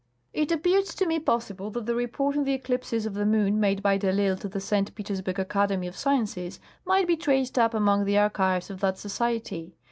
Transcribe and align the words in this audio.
It 0.33 0.51
appeared 0.51 0.85
to 0.87 1.05
me 1.05 1.19
possible 1.19 1.69
that 1.69 1.85
the 1.85 1.93
report 1.93 2.35
on 2.35 2.43
the 2.43 2.53
eclipses 2.55 3.05
of 3.05 3.13
the 3.13 3.23
moon 3.23 3.59
made 3.59 3.83
by 3.83 3.99
de 3.99 4.11
I'lsle 4.11 4.39
to 4.39 4.47
the 4.49 4.59
St. 4.59 4.95
Petersburg 4.95 5.35
Acacleni}^ 5.35 5.87
of 5.87 5.95
Sciences 5.95 6.59
might 6.85 7.05
be 7.05 7.15
traced 7.15 7.59
up 7.59 7.75
among 7.75 8.05
the 8.05 8.17
archives 8.17 8.71
of 8.71 8.79
that 8.79 8.97
society. 8.97 9.75